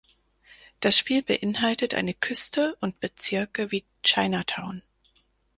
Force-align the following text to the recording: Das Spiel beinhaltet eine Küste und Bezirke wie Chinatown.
Das 0.79 0.97
Spiel 0.97 1.21
beinhaltet 1.21 1.93
eine 1.93 2.15
Küste 2.15 2.75
und 2.79 2.99
Bezirke 2.99 3.69
wie 3.69 3.85
Chinatown. 4.03 4.81